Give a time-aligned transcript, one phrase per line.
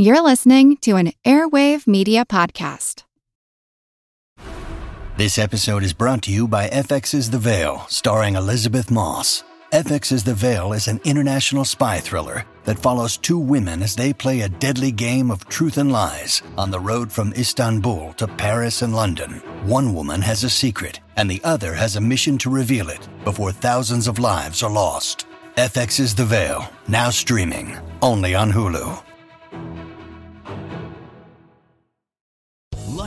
[0.00, 3.02] You're listening to an Airwave Media Podcast.
[5.16, 9.42] This episode is brought to you by FX's The Veil, starring Elisabeth Moss.
[9.72, 14.42] FX's The Veil is an international spy thriller that follows two women as they play
[14.42, 18.94] a deadly game of truth and lies on the road from Istanbul to Paris and
[18.94, 19.42] London.
[19.64, 23.50] One woman has a secret, and the other has a mission to reveal it before
[23.50, 25.26] thousands of lives are lost.
[25.56, 28.96] FX's The Veil, now streaming, only on Hulu.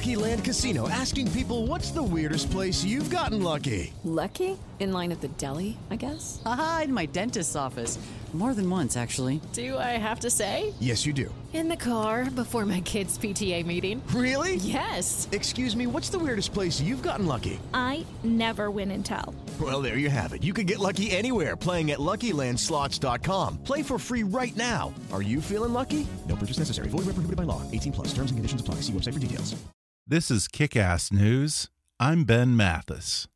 [0.02, 3.94] Lucky Land Casino asking people what's the weirdest place you've gotten lucky?
[4.04, 4.58] Lucky?
[4.80, 6.42] In line at the deli, I guess?
[6.44, 8.00] Aha, in my dentist's office.
[8.34, 9.42] More than once, actually.
[9.54, 10.74] Do I have to say?
[10.80, 11.32] Yes, you do.
[11.54, 14.02] In the car before my kids' PTA meeting.
[14.16, 14.56] Really?
[14.56, 15.28] Yes.
[15.32, 17.60] Excuse me, what's the weirdest place you've gotten lucky?
[17.72, 19.36] I never win and tell.
[19.62, 20.44] Well, there you have it.
[20.44, 23.58] You can get lucky anywhere playing at LuckyLandSlots.com.
[23.66, 24.96] Play for free right now.
[25.14, 26.08] Are you feeling lucky?
[26.28, 26.88] No purchase necessary.
[26.88, 27.62] Void where prohibited by law.
[27.72, 28.08] 18 plus.
[28.16, 28.82] Terms and conditions apply.
[28.82, 29.62] See website for details.
[30.08, 31.70] This is Kick Ass News.
[32.00, 33.28] I'm Ben Mathis.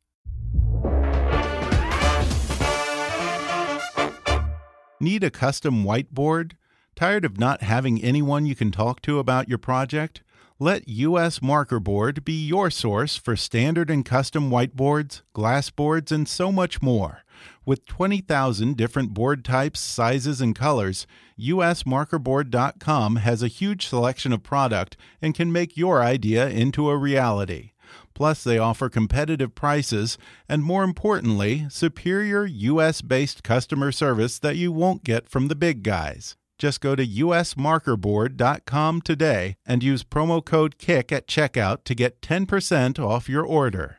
[5.00, 6.52] Need a custom whiteboard?
[6.96, 10.22] Tired of not having anyone you can talk to about your project?
[10.58, 16.26] Let US Marker Board be your source for standard and custom whiteboards, glass boards, and
[16.26, 17.24] so much more.
[17.66, 21.06] With 20,000 different board types, sizes, and colors,
[21.38, 27.72] usmarkerboard.com has a huge selection of product and can make your idea into a reality.
[28.14, 30.16] Plus, they offer competitive prices
[30.48, 35.82] and, more importantly, superior US based customer service that you won't get from the big
[35.82, 36.34] guys.
[36.58, 42.98] Just go to usmarkerboard.com today and use promo code KICK at checkout to get 10%
[42.98, 43.98] off your order.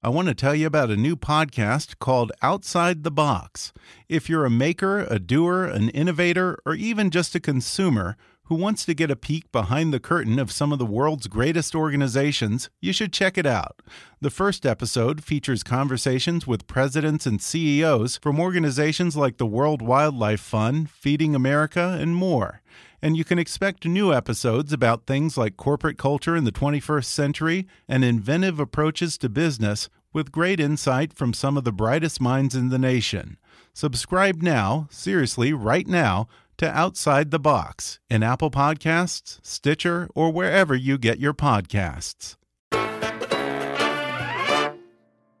[0.00, 3.72] I want to tell you about a new podcast called Outside the Box.
[4.08, 8.16] If you're a maker, a doer, an innovator, or even just a consumer
[8.48, 11.74] who wants to get a peek behind the curtain of some of the world's greatest
[11.74, 13.82] organizations, you should check it out.
[14.22, 20.40] The first episode features conversations with presidents and CEOs from organizations like the World Wildlife
[20.40, 22.62] Fund, Feeding America, and more.
[23.02, 27.66] And you can expect new episodes about things like corporate culture in the 21st century
[27.86, 32.70] and inventive approaches to business with great insight from some of the brightest minds in
[32.70, 33.36] the nation.
[33.74, 36.28] Subscribe now, seriously, right now
[36.58, 42.36] to Outside the Box in Apple Podcasts, Stitcher, or wherever you get your podcasts.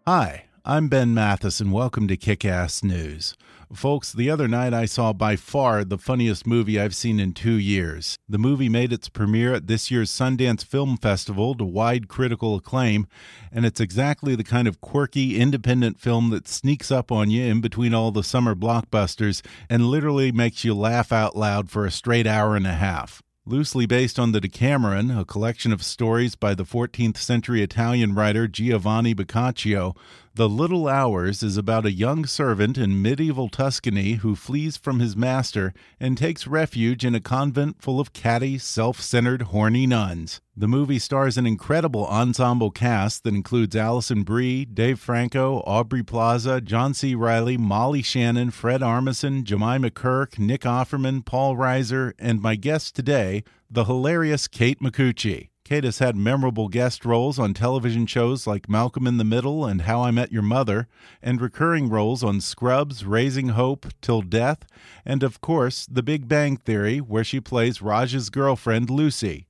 [0.06, 3.34] Hi, I'm Ben Mathis, and welcome to Kick Ass News.
[3.72, 7.54] Folks, the other night I saw by far the funniest movie I've seen in two
[7.54, 8.18] years.
[8.28, 13.06] The movie made its premiere at this year's Sundance Film Festival to wide critical acclaim,
[13.50, 17.62] and it's exactly the kind of quirky, independent film that sneaks up on you in
[17.62, 19.40] between all the summer blockbusters
[19.70, 23.22] and literally makes you laugh out loud for a straight hour and a half.
[23.48, 28.46] Loosely based on the Decameron, a collection of stories by the 14th century Italian writer
[28.46, 29.96] Giovanni Boccaccio,
[30.38, 35.16] The Little Hours is about a young servant in medieval Tuscany who flees from his
[35.16, 40.40] master and takes refuge in a convent full of catty, self centered, horny nuns.
[40.56, 46.60] The movie stars an incredible ensemble cast that includes Alison Brie, Dave Franco, Aubrey Plaza,
[46.60, 47.16] John C.
[47.16, 53.42] Reilly, Molly Shannon, Fred Armisen, Jemima Kirk, Nick Offerman, Paul Reiser, and my guest today,
[53.68, 55.48] the hilarious Kate Micucci.
[55.68, 59.82] Kate has had memorable guest roles on television shows like Malcolm in the Middle and
[59.82, 60.88] How I Met Your Mother,
[61.22, 64.64] and recurring roles on Scrubs, Raising Hope, Till Death,
[65.04, 69.47] and of course, The Big Bang Theory, where she plays Raj's girlfriend, Lucy.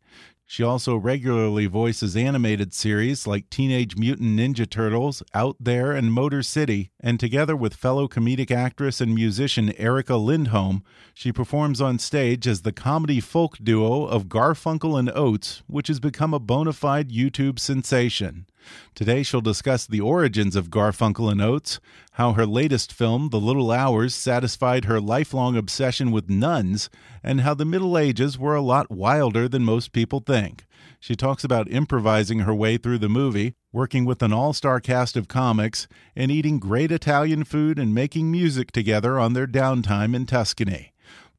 [0.50, 6.42] She also regularly voices animated series like Teenage Mutant Ninja Turtles, Out There, and Motor
[6.42, 10.80] City, and together with fellow comedic actress and musician Erica Lindhome,
[11.12, 16.00] she performs on stage as the comedy folk duo of Garfunkel and Oates, which has
[16.00, 18.46] become a bona fide YouTube sensation.
[18.94, 21.80] Today she'll discuss the origins of Garfunkel and Oates,
[22.12, 26.90] how her latest film, The Little Hours, satisfied her lifelong obsession with nuns,
[27.22, 30.64] and how the Middle Ages were a lot wilder than most people think.
[31.00, 35.16] She talks about improvising her way through the movie, working with an all star cast
[35.16, 40.26] of comics, and eating great Italian food and making music together on their downtime in
[40.26, 40.92] Tuscany.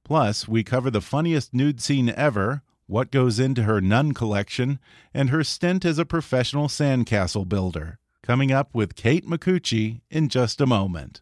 [0.05, 4.79] Plus, we cover the funniest nude scene ever, what goes into her nun collection,
[5.13, 7.99] and her stint as a professional sandcastle builder.
[8.23, 11.21] Coming up with Kate Micucci in just a moment.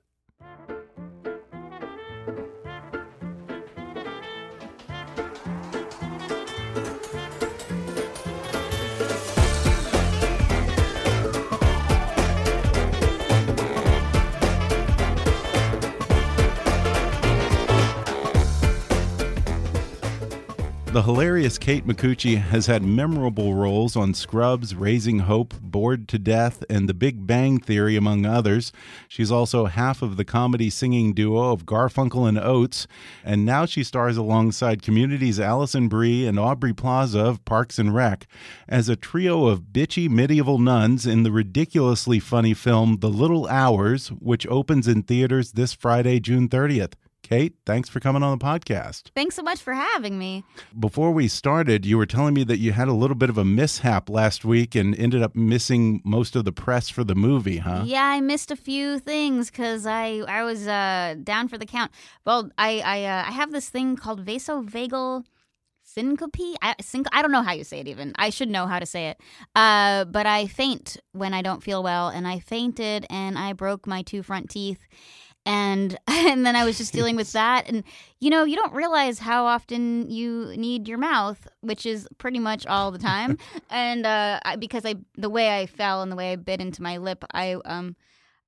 [20.97, 26.63] The hilarious Kate Micucci has had memorable roles on Scrubs, Raising Hope, Bored to Death,
[26.71, 28.71] and The Big Bang Theory, among others.
[29.07, 32.87] She's also half of the comedy singing duo of Garfunkel and Oates,
[33.23, 38.25] and now she stars alongside Community's Alison Brie and Aubrey Plaza of Parks and Rec
[38.67, 44.07] as a trio of bitchy medieval nuns in the ridiculously funny film The Little Hours,
[44.07, 46.93] which opens in theaters this Friday, June 30th.
[47.27, 49.11] Kate, thanks for coming on the podcast.
[49.13, 50.45] Thanks so much for having me.
[50.79, 53.43] Before we started, you were telling me that you had a little bit of a
[53.43, 57.83] mishap last week and ended up missing most of the press for the movie, huh?
[57.85, 61.91] Yeah, I missed a few things because I I was uh, down for the count.
[62.25, 65.25] Well, I I, uh, I have this thing called vasovagal
[65.83, 66.55] syncope.
[66.61, 68.13] I, sync- I don't know how you say it even.
[68.17, 69.19] I should know how to say it.
[69.53, 73.85] Uh, but I faint when I don't feel well, and I fainted and I broke
[73.85, 74.79] my two front teeth
[75.47, 77.67] and and then I was just dealing with that.
[77.67, 77.83] And
[78.19, 82.67] you know you don't realize how often you need your mouth which is pretty much
[82.67, 83.37] all the time.
[83.69, 86.81] And uh, I, because I the way I fell and the way I bit into
[86.81, 87.95] my lip I um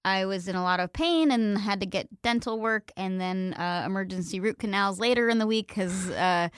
[0.05, 3.53] I was in a lot of pain and had to get dental work and then
[3.53, 6.49] uh, emergency root canals later in the week because uh,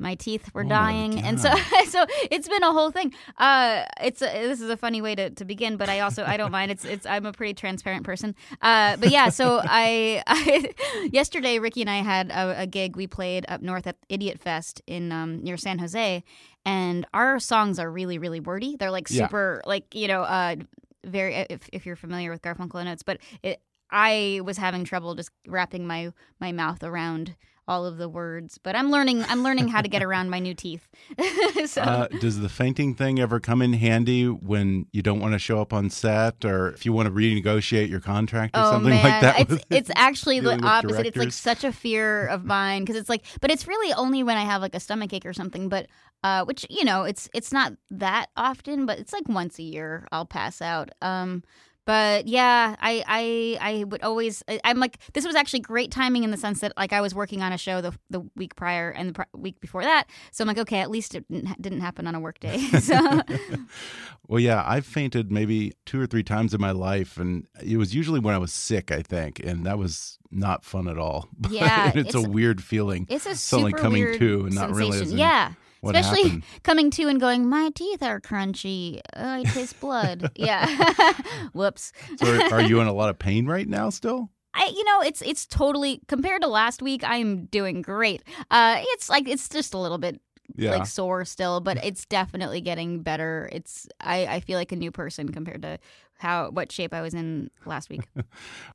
[0.00, 1.20] my teeth were Oh, dying.
[1.20, 1.54] And so
[1.88, 3.12] so it's been a whole thing.
[3.38, 6.36] Uh it's a, this is a funny way to, to begin but i also i
[6.36, 6.70] don't mind.
[6.70, 8.34] It's it's i'm a pretty transparent person.
[8.62, 13.06] Uh but yeah so i, I yesterday riki and i had a, a gig we
[13.06, 16.24] played up north at idiot fest in um near san jose.
[16.64, 18.76] And our songs are really really wordy.
[18.76, 19.26] They're like Yeah.
[19.26, 20.56] super like you know uh
[21.04, 25.14] very if, if you're familiar with garfunkel and oates but it i was having trouble
[25.14, 27.34] just wrapping my my mouth around
[27.70, 30.54] all of the words but i'm learning i'm learning how to get around my new
[30.54, 30.88] teeth
[31.66, 35.38] so Uh, does the fainting thing ever come in handy when you don't want to
[35.38, 38.90] show up on set or if you want to renegotiate your contract or Oh something
[38.90, 39.40] man, like that?
[39.40, 41.06] it's with- it's actually the opposite.
[41.06, 44.36] It's like such a fear of mine because it's like, but it's really only when
[44.36, 45.68] I have like a stomach ache or something.
[45.68, 45.86] But
[46.24, 50.06] uh, which you know, it's it's not that often, but it's like once a year
[50.12, 50.90] I'll pass out.
[51.00, 51.44] Um,
[51.90, 56.22] but yeah, I I I would always I- I'm like this was actually great timing
[56.22, 58.90] in the sense that like I was working on a show the the week prior
[58.90, 61.56] and the pr- week before that, so I'm like okay, at least it didn't, ha-
[61.60, 62.58] didn't happen on a work day.
[62.80, 62.96] so
[64.28, 67.92] Well, yeah, I've fainted maybe two or three times in my life, and it was
[67.96, 71.28] usually when I was sick, I think, and that was not fun at all.
[71.50, 73.06] Yeah, it's, it's- a weird feeling.
[73.10, 75.54] It's a suddenly super coming weird to and not realizing Yeah.
[75.80, 76.44] What Especially happened.
[76.62, 79.00] coming to and going, my teeth are crunchy.
[79.16, 80.30] Oh, I taste blood.
[80.36, 80.66] yeah.
[81.52, 81.92] Whoops.
[82.18, 84.30] So are, are you in a lot of pain right now still?
[84.52, 87.02] I, you know, it's it's totally compared to last week.
[87.04, 88.22] I'm doing great.
[88.50, 90.20] Uh, it's like it's just a little bit
[90.56, 90.72] Yeah.
[90.72, 93.48] like sore still, but it's definitely getting better.
[93.52, 95.78] It's I, I feel like a new person compared to
[96.20, 98.02] how what shape I was in last week.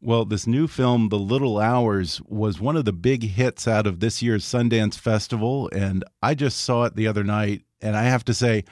[0.02, 4.00] Well, this new film, The Little Hours, was one of the big hits out of
[4.00, 5.70] this year's Sundance Festival.
[5.74, 7.64] And I just saw it the other night.
[7.82, 8.66] And I have to say,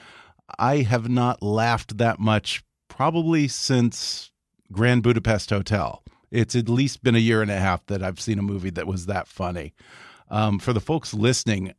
[0.60, 4.32] I have not laughed that much probably since
[4.72, 6.04] Grand Budapest Hotel.
[6.30, 8.88] It's at least been a year and a half that I've seen a movie that
[8.88, 9.74] was that funny.
[10.30, 11.74] Um, for the folks listening,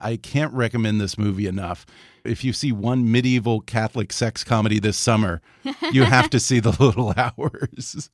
[0.00, 1.84] I can't recommend this movie enough.
[2.28, 5.40] If you see one medieval Catholic sex comedy this summer,
[5.92, 8.10] you have to see The Little Hours.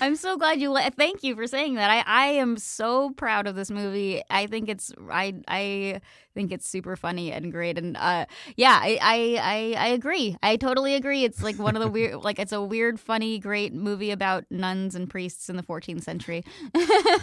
[0.00, 0.76] I'm so glad you.
[0.96, 1.90] Thank you for saying that.
[1.90, 4.22] I, I am so proud of this movie.
[4.30, 6.00] I think it's I I
[6.34, 7.78] think it's super funny and great.
[7.78, 8.26] And uh,
[8.56, 10.36] yeah, I, I I I agree.
[10.42, 11.24] I totally agree.
[11.24, 14.94] It's like one of the weird, like it's a weird, funny, great movie about nuns
[14.94, 16.44] and priests in the 14th century.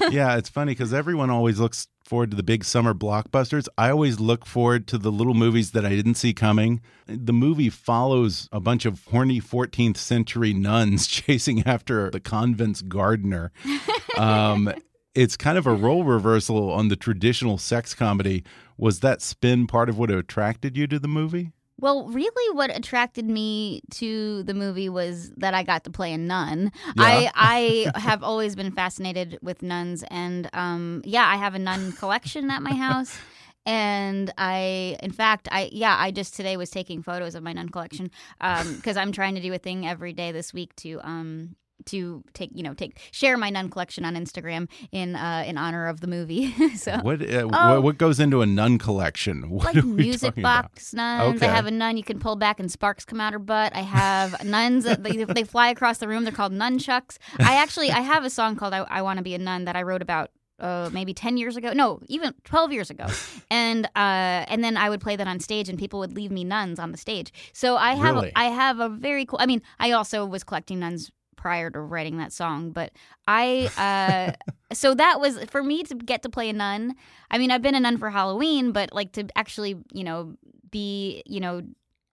[0.09, 3.67] yeah, it's funny because everyone always looks forward to the big summer blockbusters.
[3.77, 6.81] I always look forward to the little movies that I didn't see coming.
[7.07, 13.51] The movie follows a bunch of horny 14th century nuns chasing after the convent's gardener.
[14.17, 14.73] Um,
[15.15, 18.43] it's kind of a role reversal on the traditional sex comedy.
[18.77, 21.51] Was that spin part of what attracted you to the movie?
[21.81, 26.17] Well, really, what attracted me to the movie was that I got to play a
[26.17, 26.71] nun.
[26.85, 26.93] Yeah.
[26.95, 31.91] I I have always been fascinated with nuns, and um, yeah, I have a nun
[31.93, 33.17] collection at my house.
[33.65, 37.69] And I, in fact, I yeah, I just today was taking photos of my nun
[37.69, 41.55] collection because I'm trying to do a thing every day this week to um
[41.87, 45.87] to take you know take share my nun collection on Instagram in uh in honor
[45.87, 46.51] of the movie.
[46.75, 47.81] so What uh, Oh.
[47.81, 49.49] what, goes into a nun collection?
[49.49, 50.63] What like music talking about?
[50.73, 51.37] box nuns.
[51.37, 51.47] Okay.
[51.47, 53.75] I have a nun you can pull back and sparks come out her butt.
[53.75, 56.23] I have nuns that they, they fly across the room.
[56.23, 57.17] They're called nunchucks.
[57.39, 59.75] I actually I have a song called I, I Want to Be a Nun that
[59.75, 60.29] I wrote about.
[60.61, 63.07] Uh, maybe ten years ago, no, even twelve years ago,
[63.51, 66.43] and uh, and then I would play that on stage, and people would leave me
[66.43, 67.33] nuns on the stage.
[67.51, 68.31] So I have Really?
[68.35, 69.39] I have a very cool.
[69.41, 72.71] I mean, I also was collecting nuns prior to writing that song.
[72.71, 72.91] But
[73.27, 76.95] I, uh, so that was for me to get to play a nun.
[77.31, 80.35] I mean, I've been a nun for Halloween, but like to actually, you know,
[80.69, 81.63] be, you know,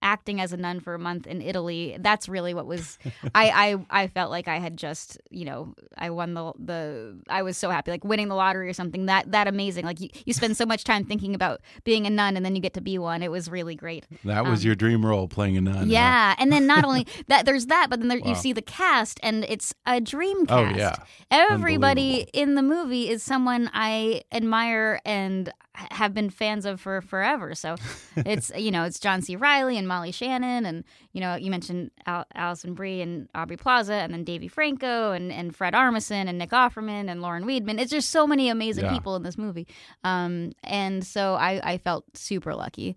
[0.02, 1.96] acting as a nun for a month in Italy.
[1.98, 2.98] That's really what was.
[3.34, 7.18] I, I I felt like I had just you know I won the the.
[7.28, 9.06] I was so happy like winning the lottery or something.
[9.06, 9.84] That that amazing.
[9.84, 12.60] Like you, you spend so much time thinking about being a nun and then you
[12.62, 13.22] get to be one.
[13.22, 14.06] It was really great.
[14.24, 15.74] That was Um, your dream role, playing a nun.
[15.76, 15.84] huh?
[15.86, 18.28] Yeah, and then not only that, there's that, but then there, Wow.
[18.30, 20.76] you see the cast, and it's a dream Oh, cast.
[20.76, 20.96] yeah.
[21.30, 25.50] everybody in the movie is someone I admire and
[25.92, 27.54] have been fans of for forever.
[27.54, 27.76] So
[28.16, 29.36] it's you know it's John C.
[29.36, 33.94] Reilly and Molly Shannon, and you know you mentioned Al- Alison Brie and Aubrey Plaza,
[33.94, 37.78] and then Davy Franco and and Fred Armisen and Nick Offerman and Lauren Weedman.
[37.80, 38.92] It's just so many amazing Yeah.
[38.92, 39.66] people in this movie,
[40.04, 42.96] um, and so I I felt super lucky.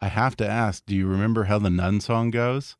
[0.00, 2.76] I have to ask, do you remember how the nun song goes?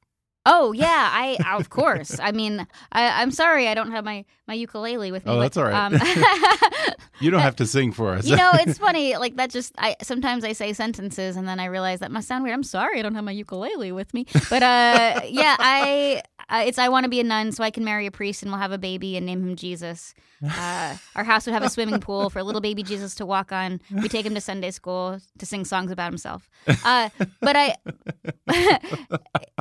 [0.46, 2.18] Oh yeah, I of course.
[2.20, 5.32] I mean, I, I'm sorry I don't have my my ukulele with me.
[5.32, 5.74] Oh, but, that's all right.
[5.74, 8.26] Um, You don't have to sing for us.
[8.26, 9.16] you know, it's funny.
[9.16, 12.44] Like that, just I sometimes I say sentences and then I realize that must sound
[12.44, 12.54] weird.
[12.54, 14.26] I'm sorry I don't have my ukulele with me.
[14.50, 17.84] But uh, yeah, I uh, it's I want to be a nun so I can
[17.84, 20.14] marry a priest and we'll have a baby and name him Jesus.
[20.42, 23.80] Uh, our house would have a swimming pool for little baby Jesus to walk on.
[23.92, 26.48] We take him to Sunday school to sing songs about himself.
[26.84, 27.76] Uh, but I,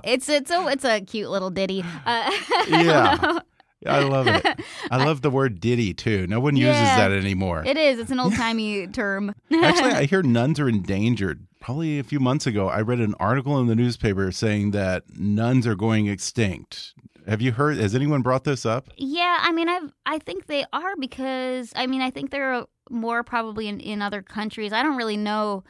[0.03, 1.84] it's it's a it's a cute little ditty.
[2.06, 2.32] Uh,
[2.68, 3.40] Yeah.
[3.86, 4.44] I love it.
[4.92, 6.26] I love the word ditty too.
[6.28, 6.98] No one uses Yeah.
[6.98, 7.64] that anymore.
[7.66, 8.00] It is.
[8.00, 9.34] It's an old timey term.
[9.52, 11.46] Actually, I hear nuns are endangered.
[11.60, 15.68] Probably a few months ago, I read an article in the newspaper saying that nuns
[15.68, 16.94] are going extinct.
[17.28, 17.78] Have you heard?
[17.78, 18.90] Has anyone brought this up?
[18.98, 22.66] Yeah, I mean, I I think they are because I mean, I think there are
[22.90, 24.74] more probably in, in other countries.
[24.74, 25.64] I don't really know.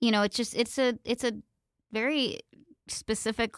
[0.00, 1.32] You know, it's just it's a it's a
[1.92, 2.40] very
[2.88, 3.56] specific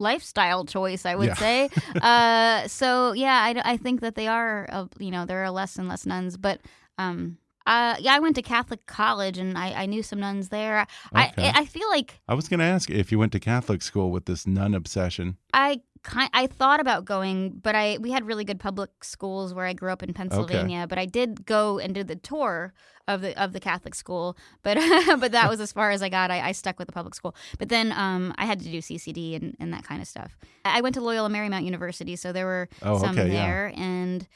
[0.00, 1.34] lifestyle choice, I would Yeah.
[1.34, 1.68] say.
[2.02, 4.66] uh, so yeah, I, I think that they are.
[4.70, 6.60] Uh, you know, there are less and less nuns, but
[6.98, 7.36] um.
[7.66, 10.86] Uh, yeah, I went to Catholic college and I, I knew some nuns there.
[11.14, 11.32] Okay.
[11.46, 14.10] I I feel like I was going to ask if you went to Catholic school
[14.10, 15.36] with this nun obsession.
[15.52, 19.66] I kind I thought about going, but I we had really good public schools where
[19.66, 20.86] I grew up in Pennsylvania.
[20.88, 22.72] But I did go and did the tour
[23.08, 24.76] of the of the Catholic school, but
[25.20, 26.30] but that was as far as I got.
[26.30, 27.34] I, I stuck with the public school.
[27.58, 30.36] But then um, I had to do CCD and, and that kind of stuff.
[30.64, 33.46] I went to Loyola Marymount University, so there were Oh, some okay, yeah.
[33.46, 34.26] there, and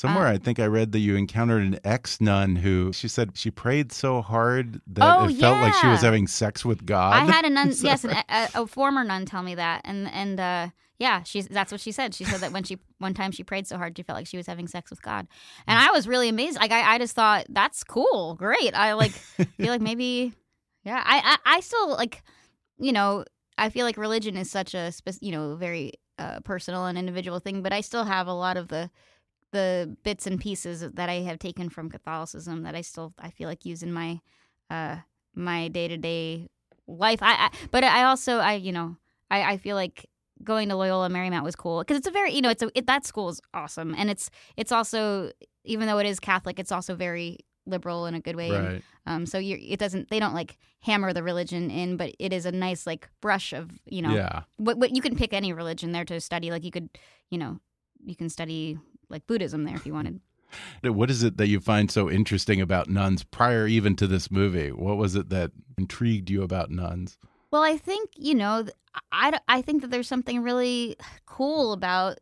[0.00, 3.36] Somewhere Uh, I think I read that you encountered an ex nun who she said
[3.36, 7.12] she prayed so hard that Oh, it felt like she was having sex with God.
[7.12, 10.40] I had a nun, yes, an, a, a former nun tell me that, and and
[10.40, 12.14] uh, yeah, she's that's what she said.
[12.14, 14.38] She said that when she one time she prayed so hard she felt like she
[14.38, 15.28] was having sex with God,
[15.66, 16.58] and I was really amazed.
[16.58, 18.74] Like I, I just thought that's cool, great.
[18.74, 19.12] I like
[19.58, 20.32] feel like maybe,
[20.82, 22.22] yeah, I, I I still like,
[22.78, 23.26] you know,
[23.58, 27.60] I feel like religion is such a you know very uh, personal and individual thing,
[27.60, 28.90] but I still have a lot of the
[29.52, 33.48] the bits and pieces that I have taken from Catholicism that I still I feel
[33.48, 34.20] like use in my
[34.70, 34.96] uh
[35.34, 36.48] my day to day
[36.86, 37.22] life.
[37.22, 38.96] I, I but I also I you know
[39.30, 40.06] I I feel like
[40.42, 42.86] going to Loyola Marymount was cool because it's a very you know it's a it,
[42.86, 45.30] that school is awesome and it's it's also
[45.64, 48.54] even though it is Catholic it's also very liberal in a good way.
[48.54, 48.82] And, right.
[49.06, 52.46] um, so you it doesn't they don't like hammer the religion in, but it is
[52.46, 54.42] a nice like brush of you know Yeah.
[54.56, 56.50] what, what you can pick any religion there to study.
[56.50, 56.88] Like you could,
[57.30, 57.60] you know,
[58.04, 58.78] you can study
[59.10, 60.20] like Buddhism there if you wanted.
[60.82, 64.72] What is it that you find so interesting about nuns prior even to this movie?
[64.72, 67.18] What was it that intrigued you about nuns?
[67.52, 68.66] Well, I think you know,
[69.12, 72.18] I, I think that there's something really cool about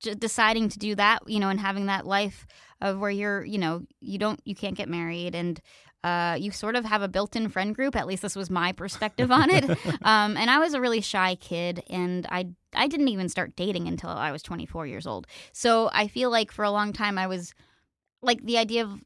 [0.00, 2.46] deciding to do that, you know, and having that life
[2.80, 5.60] of where you're, you know, you don't, you can't get married and.
[6.04, 7.94] Uh, you sort of have a built-in friend group.
[7.94, 9.78] At least this was my perspective on it.
[10.02, 13.86] Um, and I was a really shy kid, and I I didn't even start dating
[13.86, 15.26] until I was 24 years old.
[15.52, 17.54] So I feel like for a long time I was
[18.20, 19.00] like the idea of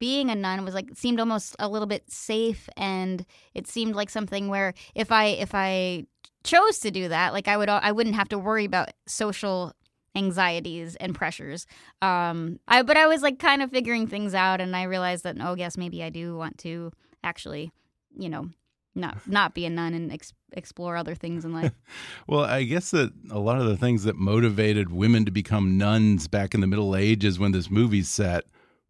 [0.00, 3.24] being a nun was like seemed almost a little bit safe, and
[3.54, 6.06] it seemed like something where if I if I
[6.42, 9.72] chose to do that, like I would I wouldn't have to worry about social
[10.14, 11.66] anxieties and pressures.
[12.02, 15.36] Um, I but I was like kind of figuring things out, and I realized that
[15.40, 16.92] oh yes, maybe I do want to
[17.22, 17.72] actually,
[18.16, 18.50] you know,
[18.94, 21.72] not not be a nun and ex- explore other things in life.
[22.26, 26.26] Well, I guess that a lot of the things that motivated women to become nuns
[26.26, 28.44] back in the Middle Ages when this movie's set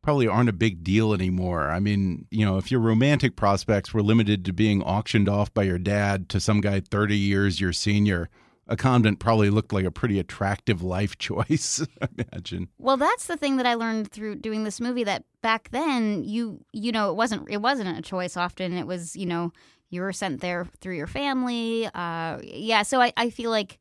[0.04, 1.70] probably aren't a big deal anymore.
[1.70, 5.64] I mean, you know, if your romantic prospects were limited to being auctioned off by
[5.64, 8.28] your dad to some guy 30 years your senior,
[8.66, 12.68] a convent probably looked like a pretty attractive life choice, I imagine.
[12.78, 16.64] Well, that's the thing that I learned through doing this movie that back then you
[16.72, 19.52] you know it wasn't it wasn't a choice often it was you know
[19.90, 23.78] you were sent there through your family uh yeah so I, I feel like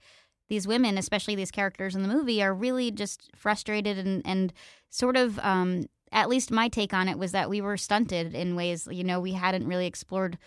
[0.50, 4.54] these women, especially these characters in the movie, are really just frustrated and and
[4.90, 5.40] sort of.
[5.40, 8.88] Um, at least my take on it was that we were stunted in ways.
[8.92, 10.38] You know, we hadn't really explored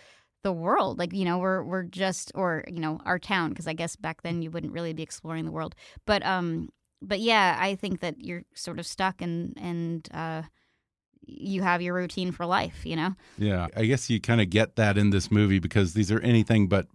[0.43, 0.99] the world.
[0.99, 4.21] Like you know, we're we're just or you know our town because I guess back
[4.21, 5.75] then you wouldn't really be exploring the world.
[6.05, 6.69] But um,
[7.01, 10.43] but yeah, I think that you're sort of stuck and and uh,
[11.25, 12.85] you have your routine for life.
[12.85, 13.15] You know.
[13.37, 16.67] Yeah, I guess you kind of get that in this movie because these are anything
[16.67, 16.87] but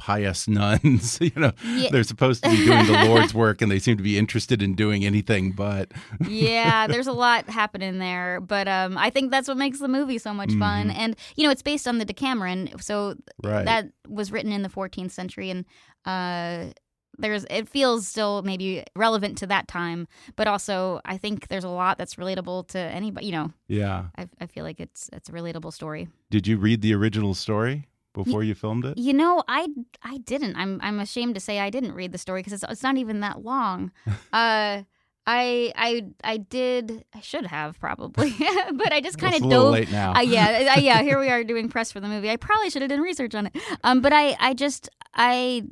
[0.00, 1.18] pious nuns.
[1.20, 1.90] you know, yeah.
[1.92, 4.74] they're supposed to be doing the Lord's work, and they seem to be interested in
[4.74, 5.92] doing anything but.
[6.28, 10.18] yeah, there's a lot happening there, but um, I think that's what makes the movie
[10.18, 10.86] so much mm -hmm.
[10.86, 10.90] fun.
[10.90, 13.14] And you know, it's based on the Decameron, so
[13.44, 13.66] right.
[13.66, 15.66] that was written in the 14th century, and
[16.06, 16.72] uh,
[17.20, 21.68] there's it feels still maybe relevant to that time, but also I think there's a
[21.68, 23.26] lot that's relatable to anybody.
[23.26, 26.08] You know, yeah, I, I feel like it's it's a relatable story.
[26.30, 27.89] Did you read the original story?
[28.12, 28.98] Before you, filmed it?
[28.98, 29.68] You know, I
[30.02, 30.56] I didn't.
[30.56, 33.20] I'm I'm ashamed to say I didn't read the story because it's it's not even
[33.20, 33.92] that long.
[34.32, 34.82] uh,
[35.26, 37.04] I I I did.
[37.14, 38.34] I should have probably,
[38.72, 39.72] but I just kind of dove.
[39.72, 40.14] Late now.
[40.14, 41.02] Uh, yeah, uh, yeah.
[41.02, 42.30] Here we are doing press for the movie.
[42.30, 43.56] I probably should have done research on it.
[43.84, 45.64] Um, but I I just I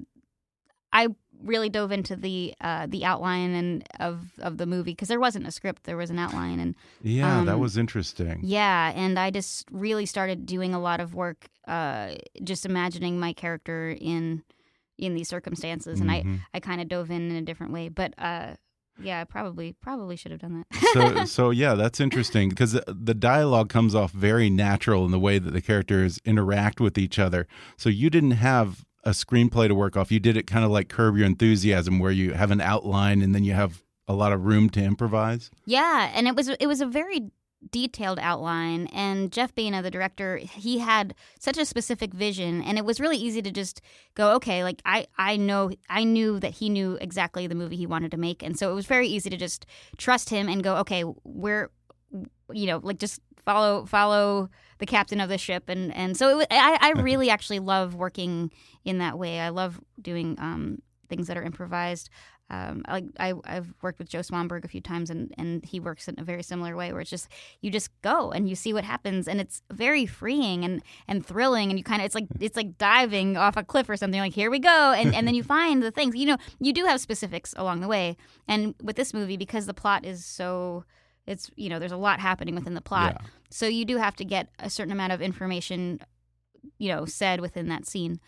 [0.92, 1.08] I
[1.42, 5.46] really dove into the uh, the outline and of of the movie because there wasn't
[5.46, 8.40] a script, there was an outline, and yeah, um, that was interesting.
[8.42, 13.32] Yeah, and I just really started doing a lot of work, uh, just imagining my
[13.32, 14.42] character in
[14.98, 16.36] in these circumstances, and mm-hmm.
[16.54, 18.14] I I kind of dove in in a different way, but.
[18.18, 18.54] Uh,
[19.00, 20.90] yeah, I probably probably should have done that.
[20.92, 25.38] so so yeah, that's interesting because the dialogue comes off very natural in the way
[25.38, 27.46] that the characters interact with each other.
[27.76, 30.12] So you didn't have a screenplay to work off.
[30.12, 33.34] You did it kind of like Curb Your Enthusiasm, where you have an outline and
[33.34, 35.50] then you have a lot of room to improvise.
[35.64, 37.30] Yeah, and it was it was a very
[37.72, 42.84] detailed outline and Jeff Baena the director he had such a specific vision and it
[42.84, 43.80] was really easy to just
[44.14, 47.84] go okay like I I know I knew that he knew exactly the movie he
[47.84, 50.76] wanted to make and so it was very easy to just trust him and go
[50.76, 51.70] okay we're
[52.52, 56.36] you know like just follow follow the captain of the ship, and and so it
[56.36, 58.50] was, I I really actually love working
[58.84, 59.40] in that way.
[59.40, 62.10] I love doing um, things that are improvised.
[62.50, 66.08] Um, I, I I've worked with Joe Swanberg a few times, and and he works
[66.08, 67.28] in a very similar way, where it's just
[67.60, 71.70] you just go and you see what happens, and it's very freeing and and thrilling,
[71.70, 74.20] and you kind of it's like it's like diving off a cliff or something.
[74.20, 76.16] Like here we go, and and then you find the things.
[76.16, 78.16] You know, you do have specifics along the way,
[78.46, 80.84] and with this movie because the plot is so
[81.28, 83.26] it's you know there's a lot happening within the plot, yeah.
[83.50, 86.00] so you do have to get a certain amount of information,
[86.78, 88.20] you know, said within that scene.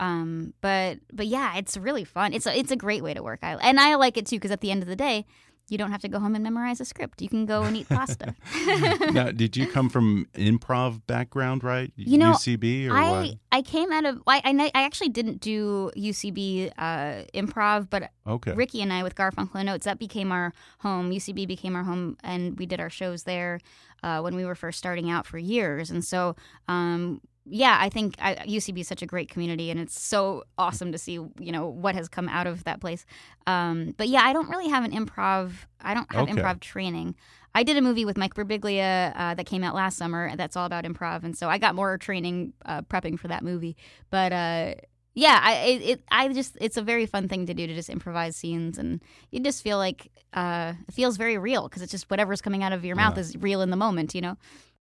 [0.00, 2.32] Um, but but yeah, it's really fun.
[2.32, 3.40] It's a, it's a great way to work.
[3.42, 5.26] I, and I like it too because at the end of the day,
[5.68, 7.20] you don't have to go home and memorize a script.
[7.20, 8.34] You can go and eat pasta.
[9.12, 11.92] now, did you come from improv background, right?
[11.96, 13.34] You know, UCB or I, what?
[13.52, 18.52] I came out of I, I, I actually didn't do UCB uh, improv, but okay.
[18.52, 21.10] Riki and I with Garfunkel and Oates that became our home.
[21.10, 23.60] UCB became our home, and we did our shows there
[24.02, 25.90] uh, when we were first starting out for years.
[25.90, 26.36] And so
[26.68, 27.20] um,
[27.50, 30.98] yeah, I think I, UCB is such a great community, and it's so awesome to
[30.98, 33.04] see you know what has come out of that place.
[33.46, 35.52] Um, but yeah, I don't really have an improv.
[35.80, 36.32] I don't have okay.
[36.32, 37.14] improv training.
[37.54, 40.26] I did a movie with Mike Birbiglia uh, that came out last summer.
[40.26, 43.42] And that's all about improv, and so I got more training uh, prepping for that
[43.42, 43.76] movie.
[44.10, 44.74] But uh,
[45.14, 47.90] yeah, I it, it, I just it's a very fun thing to do to just
[47.90, 52.10] improvise scenes, and you just feel like uh, it feels very real because it's just
[52.10, 53.22] whatever's coming out of your mouth yeah.
[53.22, 54.36] is real in the moment, you know.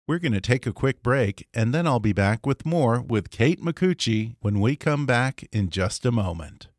[0.07, 3.29] We're going to take a quick break, and then I'll be back with more with
[3.29, 6.69] Kate Micucci when we come back in just a moment.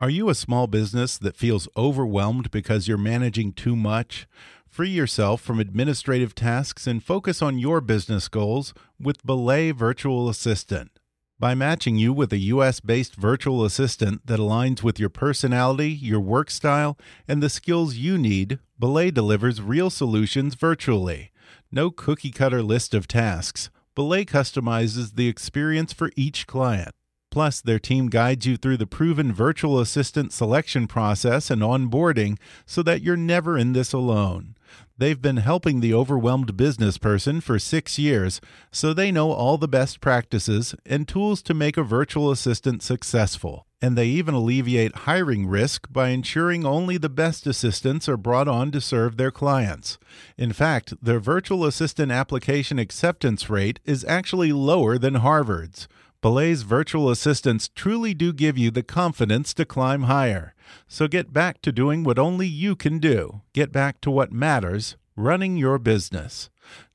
[0.00, 4.28] Are you a small business that feels overwhelmed because you're managing too much?
[4.68, 10.93] Free yourself from administrative tasks and focus on your business goals with Belay Virtual Assistant.
[11.40, 16.20] By matching you with a US based virtual assistant that aligns with your personality, your
[16.20, 21.32] work style, and the skills you need, Belay delivers real solutions virtually.
[21.72, 23.68] No cookie cutter list of tasks.
[23.96, 26.94] Belay customizes the experience for each client.
[27.32, 32.80] Plus, their team guides you through the proven virtual assistant selection process and onboarding so
[32.80, 34.54] that you're never in this alone.
[34.96, 39.66] They've been helping the overwhelmed business person for six years, so they know all the
[39.66, 43.66] best practices and tools to make a virtual assistant successful.
[43.82, 48.70] And they even alleviate hiring risk by ensuring only the best assistants are brought on
[48.70, 49.98] to serve their clients.
[50.38, 55.88] In fact, their virtual assistant application acceptance rate is actually lower than Harvard's.
[56.24, 60.54] Belay's virtual assistants truly do give you the confidence to climb higher.
[60.88, 63.42] So get back to doing what only you can do.
[63.52, 66.48] Get back to what matters running your business.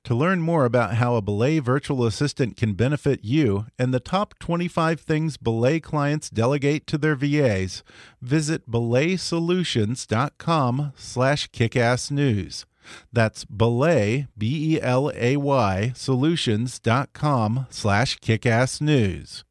[0.05, 4.33] To learn more about how a Belay virtual assistant can benefit you and the top
[4.39, 7.83] 25 things Belay clients delegate to their VAs,
[8.19, 12.65] visit belaysolutions.com slash kickassnews.
[13.11, 19.43] That's Belay, B-E-L-A-Y, solutions.com slash kickassnews.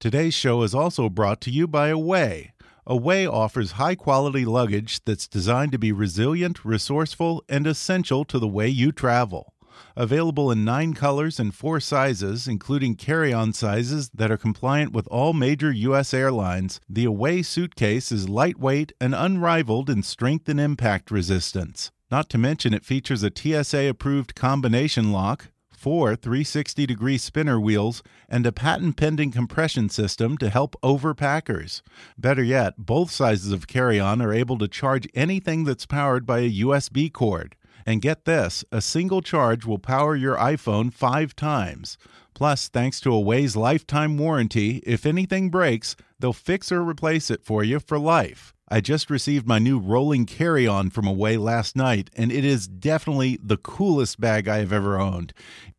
[0.00, 2.52] Today's show is also brought to you by Away.
[2.86, 8.48] Away offers high quality luggage that's designed to be resilient, resourceful, and essential to the
[8.48, 9.54] way you travel.
[9.96, 15.06] Available in nine colors and four sizes, including carry on sizes that are compliant with
[15.08, 16.14] all major U.S.
[16.14, 21.90] airlines, the Away suitcase is lightweight and unrivaled in strength and impact resistance.
[22.10, 28.02] Not to mention, it features a TSA approved combination lock, four 360 degree spinner wheels,
[28.30, 31.82] and a patent pending compression system to help overpackers.
[32.16, 36.38] Better yet, both sizes of carry on are able to charge anything that's powered by
[36.38, 37.56] a USB cord.
[37.84, 41.98] And get this a single charge will power your iPhone five times.
[42.34, 47.62] Plus, thanks to Away's lifetime warranty, if anything breaks, they'll fix or replace it for
[47.62, 48.54] you for life.
[48.70, 52.68] I just received my new rolling carry on from Away last night, and it is
[52.68, 55.32] definitely the coolest bag I have ever owned.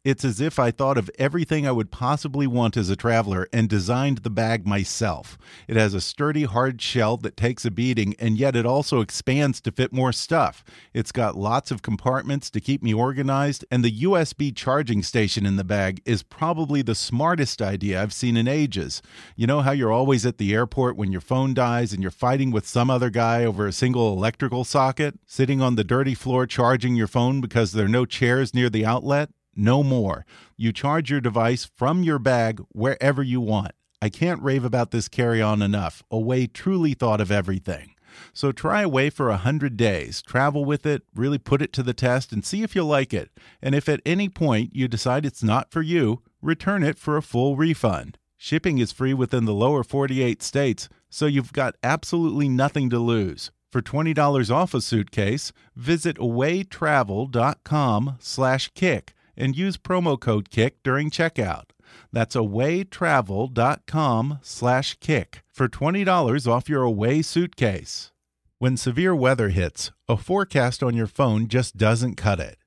[0.06, 3.68] It's as if I thought of everything I would possibly want as a traveler and
[3.68, 5.38] designed the bag myself.
[5.68, 9.60] It has a sturdy, hard shell that takes a beating, and yet it also expands
[9.60, 10.64] to fit more stuff.
[10.94, 15.58] It's got lots of compartments to keep me organized, and the USB charging station in
[15.58, 19.02] the bag is probably the smartest idea I've seen in ages.
[19.36, 22.52] You know how you're always at the airport when your phone dies and you're fighting
[22.52, 26.96] with some other guy over a single electrical socket, sitting on the dirty floor charging
[26.96, 29.30] your phone because there are no chairs near the outlet?
[29.56, 30.26] No more.
[30.58, 33.72] You charge your device from your bag wherever you want.
[34.02, 36.04] I can't rave about this carry on enough.
[36.10, 37.96] Away truly thought of everything.
[38.34, 40.22] So try Away for a 100 days.
[40.22, 43.30] Travel with it, really put it to the test, and see if you like it.
[43.62, 47.22] And if at any point you decide it's not for you, return it for a
[47.22, 48.18] full refund.
[48.38, 53.52] Shipping is free within the lower 48 states, so you've got absolutely nothing to lose.
[53.72, 61.10] For $20 off a suitcase, visit awaytravel.com slash kick and use promo code KICK during
[61.10, 61.70] checkout.
[62.12, 68.12] That's awaytravel.com slash kick for $20 off your away suitcase.
[68.60, 72.58] When severe weather hits, a forecast on your phone just doesn't cut it.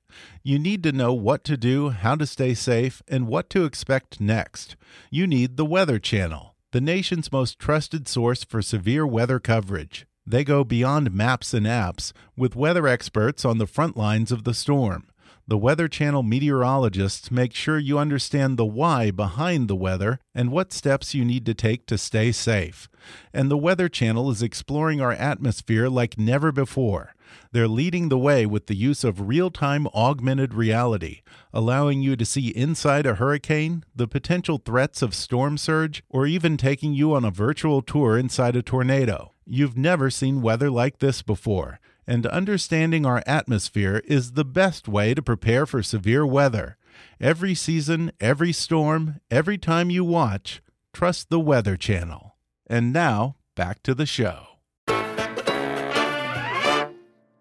[0.41, 4.19] You need to know what to do, how to stay safe, and what to expect
[4.19, 4.75] next.
[5.09, 10.05] You need the Weather Channel, the nation's most trusted source for severe weather coverage.
[10.25, 14.53] They go beyond maps and apps with weather experts on the front lines of the
[14.53, 15.07] storm.
[15.45, 20.71] The Weather Channel meteorologists make sure you understand the why behind the weather and what
[20.71, 22.87] steps you need to take to stay safe.
[23.33, 27.13] And the Weather Channel is exploring our atmosphere like never before.
[27.51, 32.25] They're leading the way with the use of real time augmented reality, allowing you to
[32.25, 37.25] see inside a hurricane, the potential threats of storm surge, or even taking you on
[37.25, 39.33] a virtual tour inside a tornado.
[39.45, 45.13] You've never seen weather like this before and understanding our atmosphere is the best way
[45.13, 46.77] to prepare for severe weather.
[47.19, 50.61] Every season, every storm, every time you watch,
[50.91, 52.35] trust the Weather Channel.
[52.67, 54.47] And now, back to the show.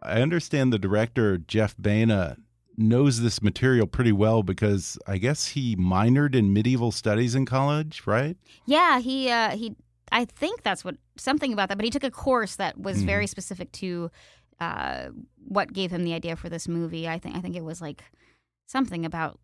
[0.04, 2.36] I understand the director, Jeff Baena,
[2.76, 8.02] knows this material pretty well because I guess he minored in medieval studies in college,
[8.06, 8.36] right?
[8.66, 9.76] Yeah, he uh, he.
[10.10, 11.78] I think that's what something about that.
[11.78, 13.06] But he took a course that was mm.
[13.06, 14.10] very specific to
[14.60, 15.08] uh,
[15.46, 17.08] what gave him the idea for this movie.
[17.08, 18.04] I think I think it was like
[18.66, 19.38] something about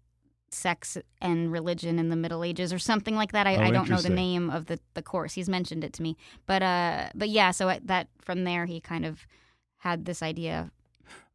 [0.50, 3.46] sex and religion in the Middle Ages or something like that.
[3.46, 5.34] I, oh, I don't know the name of the, the course.
[5.34, 6.16] He's mentioned it to me,
[6.46, 7.50] but uh, but yeah.
[7.50, 9.26] So that from there he kind of
[9.78, 10.70] had this idea.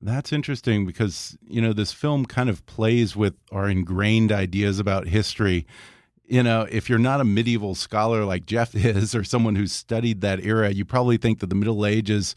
[0.02, 5.08] That's interesting because you know this film kind of plays with our ingrained ideas about
[5.08, 5.66] history.
[6.26, 10.22] You know, if you're not a medieval scholar like Jeff is, or someone who's studied
[10.22, 12.36] that era, you probably think that the Middle Ages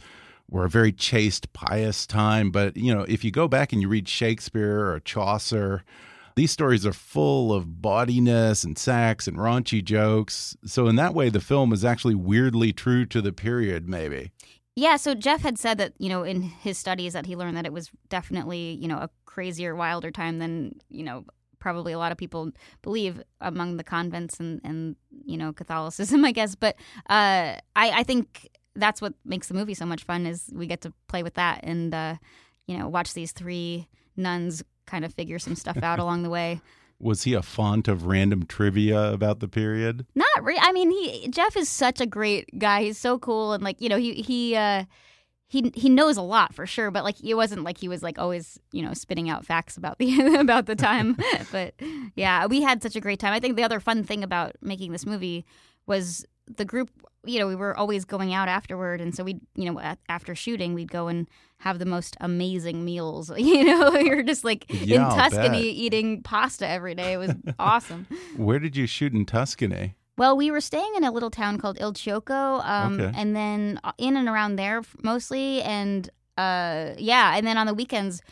[0.48, 2.50] were a very chaste, pious time.
[2.50, 5.84] But, you know, if you go back and you read Shakespeare or Chaucer,
[6.36, 10.56] these stories are full of bawdiness and sex and raunchy jokes.
[10.64, 14.32] So, in that way, the film is actually weirdly true to the period, maybe.
[14.78, 17.64] Yeah, so Jeff had said that, you know, in his studies that he learned that
[17.64, 21.24] it was definitely, you know, a crazier, wilder time than, you know,
[21.58, 22.50] probably a lot of people
[22.82, 26.54] believe among the convents and, and you know, Catholicism, I guess.
[26.54, 26.76] But
[27.08, 30.80] uh, I, I think that's what makes the movie so much fun is we get
[30.82, 32.16] to play with that and uh,
[32.66, 36.60] you know watch these three nuns kind of figure some stuff out along the way.
[36.98, 40.06] Was he a font of random trivia about the period?
[40.14, 40.60] Not really.
[40.62, 42.84] I mean, he Jeff is such a great guy.
[42.84, 44.84] He's so cool and like you know he he uh,
[45.48, 48.18] he he knows a lot for sure, but like it wasn't like he was like
[48.18, 51.16] always you know spitting out facts about the about the time.
[51.52, 51.74] but
[52.14, 53.32] yeah, we had such a great time.
[53.32, 55.44] I think the other fun thing about making this movie
[55.86, 56.90] was the group.
[57.24, 60.74] You know, we were always going out afterward, and so we you know after shooting
[60.74, 61.28] we'd go and
[61.58, 63.30] have the most amazing meals.
[63.36, 65.76] You know, we were just like Yeah, in I'll Tuscany bet.
[65.76, 67.14] eating pasta every day.
[67.14, 68.06] It was awesome.
[68.36, 69.96] Where did you shoot in Tuscany?
[70.18, 73.12] Well, we were staying in a little town called Il Ciocco, um, Okay.
[73.14, 77.74] and then uh, in and around there mostly, and uh, yeah, and then on the
[77.74, 78.22] weekends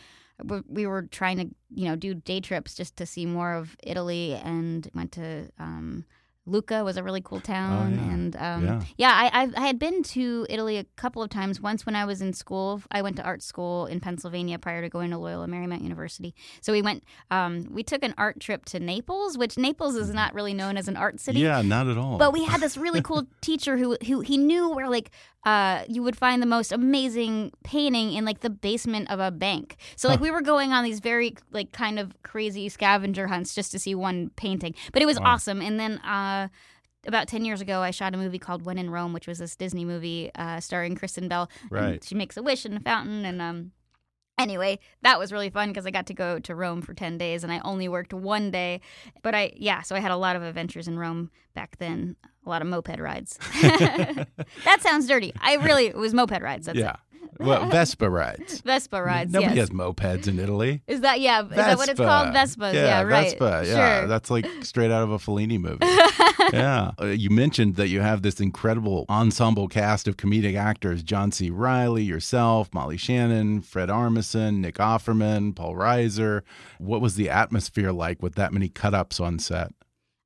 [0.67, 4.33] we were trying to you know do day trips just to see more of Italy,
[4.35, 6.05] and went to um,
[6.47, 8.13] Lucca was a really cool town, yeah.
[8.13, 8.81] and um, Yeah.
[8.97, 11.59] yeah, I, I had been to Italy a couple of times.
[11.59, 14.89] Once when I was in school, I went to art school in Pennsylvania prior to
[14.89, 16.35] going to Loyola Marymount University.
[16.61, 20.33] So we went, um, we took an art trip to Naples, which Naples is not
[20.35, 21.39] really known as an art city.
[21.39, 22.17] Yeah, not at all.
[22.19, 25.09] But we had this really cool teacher who who he knew where like
[25.45, 29.77] uh you would find the most amazing painting in like the basement of a bank.
[29.95, 33.71] So like we were going on these very like kind of crazy scavenger hunts just
[33.71, 34.73] to see one painting.
[34.91, 35.61] But it was awesome.
[35.61, 36.34] And then uh
[37.07, 39.55] about 10 years ago, I shot a movie called When in Rome, which was this
[39.55, 41.49] Disney movie uh, starring Kristen Bell.
[41.61, 42.03] And Right.
[42.03, 43.25] she makes a wish in a fountain.
[43.25, 43.71] And um,
[44.39, 47.43] anyway, that was really fun because I got to go to Rome for 10 days
[47.43, 48.81] and I only worked one day.
[49.21, 52.49] But I, yeah, so I had a lot of adventures in Rome back then, a
[52.49, 53.37] lot of moped rides.
[53.61, 55.31] that sounds dirty.
[55.39, 56.65] I really, it was moped rides.
[56.65, 56.91] That's yeah.
[56.91, 56.95] it.
[57.39, 58.61] Well, Vespa rides.
[58.61, 59.31] Vespa rides.
[59.31, 59.69] Nobody yes.
[59.69, 60.81] has mopeds in Italy.
[60.87, 62.33] Is that, yeah, is that what it's called?
[62.33, 62.73] Vespas.
[62.73, 63.31] Yeah, right.
[63.31, 63.63] Vespa.
[63.65, 64.07] Yeah, Sure.
[64.07, 65.85] that's like straight out of a Fellini movie.
[66.53, 66.91] yeah.
[67.01, 71.49] Uh, you mentioned that you have this incredible ensemble cast of comedic actors John C.
[71.49, 76.41] Reilly, yourself, Molly Shannon, Fred Armisen, Nick Offerman, Paul Reiser.
[76.79, 79.71] What was the atmosphere like with that many cut ups on set?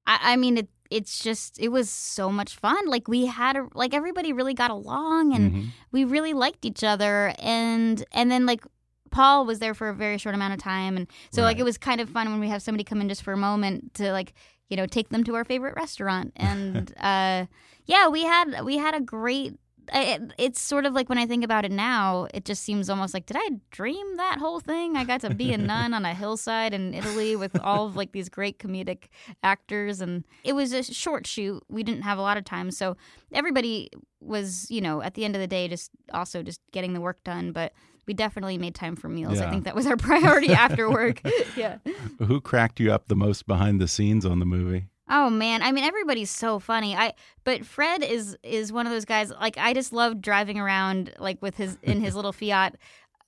[0.06, 2.88] I, I mean, it, it's just, it was so much fun.
[2.88, 5.66] Like, we had, a, like, everybody really got along and Mhm.
[5.92, 7.34] we really liked each other.
[7.40, 8.64] And, and then, like,
[9.12, 10.98] Paul was there for a very short amount of time.
[10.98, 13.24] And so, like, it was kind of fun when we have somebody come in just
[13.24, 14.34] for a moment to, like,
[14.70, 16.32] you know, take them to our favorite restaurant.
[16.36, 17.46] And, uh,
[17.86, 19.54] yeah, we had, we had a great,
[19.94, 23.14] it, it's sort of like when I think about it now, it just seems almost
[23.14, 24.98] like, did I dream that whole thing?
[24.98, 28.12] I got to be a nun on a hillside in Italy with all of like
[28.12, 29.06] these great comedic
[29.44, 31.64] actors, and it was a short shoot.
[31.70, 32.98] We didn't have a lot of time, so
[33.32, 37.02] everybody was, you know, at the end of the day, just also just getting the
[37.02, 37.52] work done.
[37.52, 37.74] But
[38.10, 39.40] we definitely made time for meals.
[39.40, 39.48] Yeah.
[39.48, 41.22] I think that was our priority after work.
[41.56, 41.78] yeah.
[42.18, 44.88] Who cracked you up the most behind the scenes on the movie?
[45.10, 46.96] Oh man, I mean everybody's so funny.
[46.96, 51.14] I but Fred is is one of those guys like I just love driving around
[51.20, 52.76] like with his in his little Fiat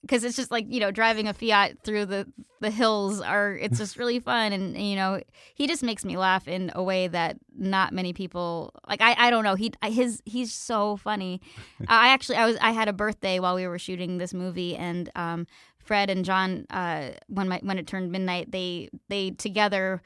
[0.01, 2.27] because it's just like you know driving a Fiat through the
[2.59, 5.19] the hills are it's just really fun and you know
[5.55, 9.29] he just makes me laugh in a way that not many people like I I
[9.31, 11.41] don't know he his he's so funny.
[11.87, 15.09] I actually I was I had a birthday while we were shooting this movie and
[15.15, 15.47] um
[15.79, 20.03] Fred and John uh when my when it turned midnight they they together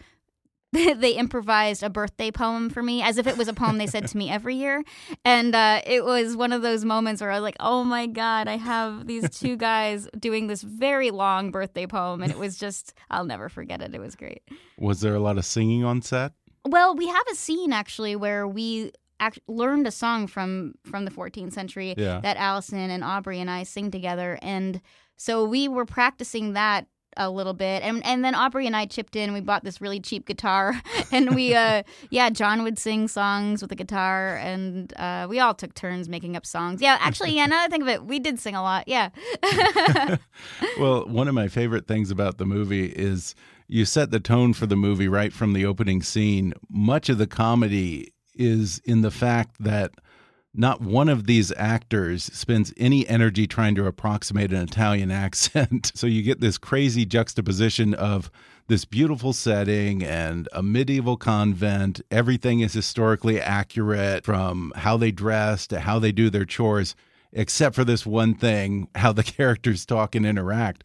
[1.00, 4.08] they improvised a birthday poem for me as if it was a poem they said
[4.08, 4.84] to me every year
[5.24, 8.48] and uh, it was one of those moments where i was like oh my god
[8.48, 12.94] i have these two guys doing this very long birthday poem and it was just
[13.10, 14.42] i'll never forget it it was great
[14.78, 16.34] Was there a lot of singing on set?
[16.66, 21.12] well we have a scene actually where we act- learned a song from from the
[21.12, 22.20] 14th century Yeah.
[22.22, 24.82] that alison and aubrey and i sing together and
[25.18, 27.84] so we were practicing that a little bit.
[27.84, 29.34] And and then Aubrey and I chipped in.
[29.34, 30.74] We bought this really cheap guitar.
[31.12, 34.38] And we uh yeah John would sing songs with the guitar.
[34.38, 36.82] And uh we all took turns making up songs.
[36.82, 38.88] Yeah actually yeah now that I think of it we did sing a lot.
[38.88, 39.10] Yeah.
[40.80, 43.34] Well, one of my favorite things about the movie is
[43.68, 46.54] you set the tone for the movie right from the opening scene.
[46.70, 49.92] Much of the comedy is in the fact that
[50.58, 55.92] not one of these actors spends any energy trying to approximate an Italian accent.
[55.96, 58.32] so you get this crazy juxtaposition of
[58.68, 62.02] this beautiful setting and a medieval convent.
[62.10, 66.96] Everything is historically accurate from how they dress to how they do their chores
[67.36, 70.84] except for this one thing how the characters talk and interact.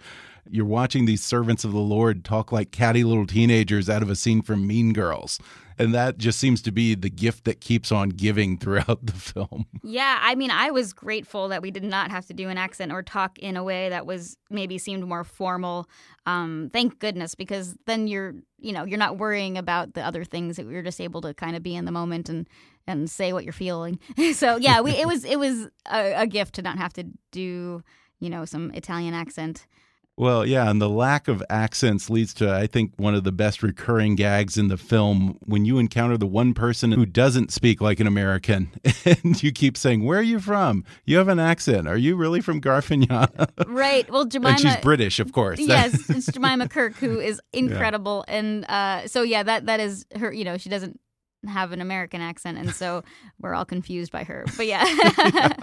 [0.51, 4.17] You're watching these servants of the Lord talk like catty little teenagers out of a
[4.17, 5.39] scene from Mean Girls.
[5.81, 9.65] And that just seems to be the gift that keeps on giving throughout the film.
[9.83, 12.93] Yeah, I mean, I was grateful that we did not have to do an accent
[12.93, 15.89] or talk in a way that was maybe seemed more formal.
[16.27, 20.57] Um, thank goodness, because then you're, you know, you're not worrying about the other things.
[20.57, 22.47] That you're just able to kind of be in the moment and
[22.87, 23.99] and say what you're feeling.
[24.35, 27.83] so yeah, we it was it was a, a gift to not have to do,
[28.21, 29.67] you know, some Italian accent.
[30.21, 33.63] Well, yeah, and the lack of accents leads to, I think, one of the best
[33.63, 38.01] recurring gags in the film when you encounter the one person who doesn't speak like
[38.01, 38.71] an American
[39.07, 40.85] and you keep saying, Where are you from?
[41.07, 41.89] You have an accent.
[41.89, 43.31] Are you really from Garfagnan?
[43.67, 44.11] Right.
[44.11, 44.51] Well, Jemima.
[44.51, 45.59] and she's British, of course.
[45.59, 50.31] yes, it's Jemima Kirk who is incredible, and uh, so yeah, that that is her.
[50.31, 51.01] You know, she doesn't
[51.49, 53.05] have an American accent, and so
[53.41, 54.45] we're all confused by her.
[54.59, 55.55] But yeah.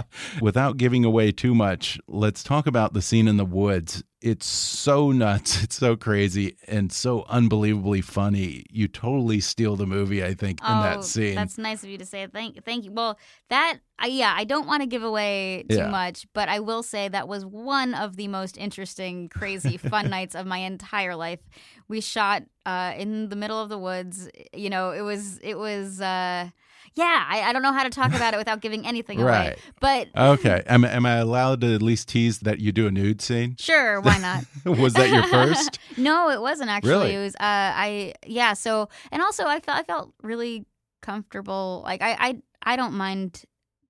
[0.41, 4.03] Without giving away too much, let's talk about the scene in the woods.
[4.19, 8.65] It's so nuts, it's so crazy, and so unbelievably funny.
[8.71, 11.35] You totally steal the movie, I think, in oh, that scene.
[11.35, 12.25] That's nice of you to say.
[12.25, 12.91] Thank, thank you.
[12.91, 15.89] Well, that, I, yeah, I don't want to give away too Yeah.
[15.89, 20.33] much, but I will say that was one of the most interesting, crazy, fun nights
[20.33, 21.41] of my entire life.
[21.87, 24.29] We shot uh, in the middle of the woods.
[24.51, 26.01] You know, it was, it was.
[26.01, 26.49] Uh,
[26.97, 29.31] yeah, I, I don't know how to talk about it without giving anything away.
[29.31, 29.59] Right.
[29.79, 30.63] But Okay.
[30.67, 33.55] Am, am I allowed to at least tease that you do a nude scene?
[33.59, 34.43] sure, why not?
[34.65, 35.79] Was that your first?
[35.97, 36.91] no, it wasn't actually.
[36.91, 37.13] Really?
[37.15, 40.65] It was uh I yeah, so and also I felt I felt really
[41.01, 41.81] comfortable.
[41.85, 43.43] Like I I I don't mind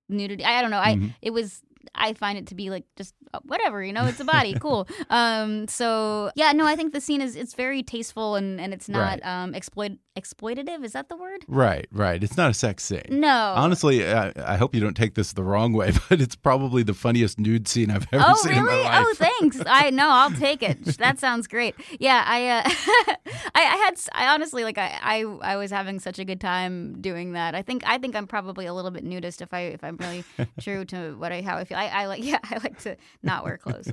[0.08, 0.44] nudity.
[0.44, 0.78] I, I don't know.
[0.78, 1.14] I Mhm.
[1.22, 1.62] it was
[1.94, 4.86] I find it to be like just uh, whatever, you know, it's a body, cool.
[5.10, 8.88] Um so yeah, no, I think the scene is it's very tasteful and and it's
[8.88, 9.26] not Right.
[9.26, 11.44] um exploit exploitative, is that the word?
[11.48, 12.22] Right, right.
[12.22, 13.02] It's not a sex scene.
[13.08, 13.54] No.
[13.56, 16.94] Honestly, I, I hope you don't take this the wrong way, but it's probably the
[16.94, 18.84] funniest nude scene I've ever Oh seen in my really?
[18.84, 19.06] life.
[19.06, 19.60] Oh, thanks.
[19.66, 20.08] I know.
[20.10, 20.84] I'll take it.
[20.98, 21.74] That sounds great.
[22.00, 22.62] Yeah, I, uh,
[23.54, 27.00] I, I had, I honestly like, I, I, I was having such a good time
[27.00, 27.54] doing that.
[27.54, 30.24] I think, I think I'm probably a little bit nudist if I, if I'm really
[30.60, 31.78] true to what I, how I feel.
[31.78, 33.92] I, I like, yeah, I like to not wear clothes.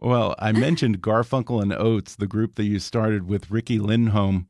[0.00, 4.46] Well, I mentioned Garfunkel and Oates, the group that you started with Riki Lindhome.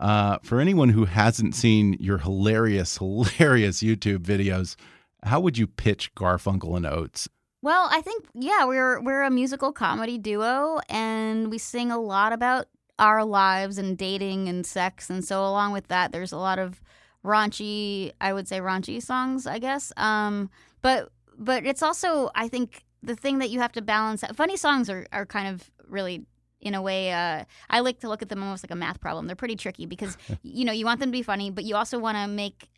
[0.00, 4.74] Uh, for anyone who hasn't seen your hilarious, hilarious YouTube videos,
[5.22, 7.28] how would you pitch Garfunkel and Oates?
[7.62, 12.32] Well, I think yeah, we're we're a musical comedy duo, and we sing a lot
[12.32, 16.58] about our lives and dating and sex, and so along with that, there's a lot
[16.58, 16.80] of
[17.22, 19.92] raunchy, I would say raunchy songs, I guess.
[19.98, 20.48] Um,
[20.80, 24.24] but but it's also I think the thing that you have to balance.
[24.34, 26.24] Funny songs are are kind of really.
[26.60, 29.26] In a way, uh, I like to look at them almost like a math problem.
[29.26, 31.98] They're pretty tricky because you know you want them to be funny, but you also
[31.98, 32.68] want to make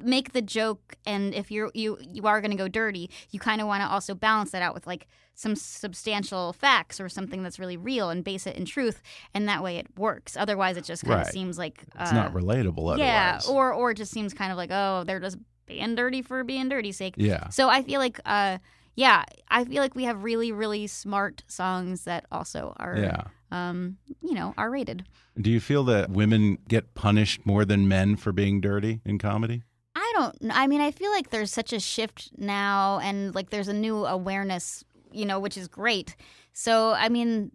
[0.00, 3.60] make the joke and if you're you you are going to go dirty you kind
[3.60, 7.58] of want to also balance that out with like some substantial facts or something that's
[7.58, 9.02] really real and base it in truth
[9.34, 11.32] and that way it works otherwise it just kind of Right.
[11.34, 12.98] seems like uh, It's not relatable otherwise.
[13.00, 16.42] yeah or or it just seems kind of like oh they're just being dirty for
[16.42, 17.50] being dirty's sake Yeah.
[17.50, 18.56] so i feel like uh
[18.96, 23.22] yeah i feel like we have really really smart songs that also are Yeah.
[23.52, 25.04] um you know are rated
[25.40, 29.62] Do you feel that women get punished more than men for being dirty in comedy?
[29.94, 30.36] I don't.
[30.50, 34.06] I mean, I feel like there's such a shift now, and like there's a new
[34.06, 34.82] awareness,
[35.12, 36.16] you know, which is great.
[36.54, 37.50] So, I mean,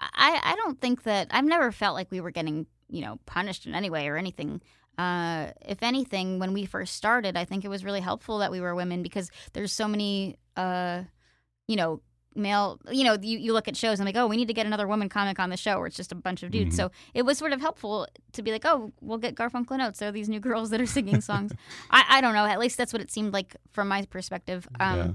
[0.00, 3.66] I I don't think that I've never felt like we were getting you know punished
[3.66, 4.60] in any way or anything.
[4.98, 8.60] Uh, if anything, when we first started, I think it was really helpful that we
[8.60, 11.02] were women because there's so many, uh,
[11.68, 12.00] you know,
[12.34, 12.80] male.
[12.90, 14.86] You know, you, you look at shows and like, oh, we need to get another
[14.88, 16.74] woman comic on the show, where it's just a bunch of dudes.
[16.74, 16.76] Mhm.
[16.76, 19.98] So it was sort of helpful to be like, oh, we'll get Garfunkel and Oates.
[20.00, 21.52] There are these new girls that are singing songs.
[21.90, 22.44] I, I don't know.
[22.44, 24.66] At least that's what it seemed like from my perspective.
[24.80, 25.08] Um, Yeah.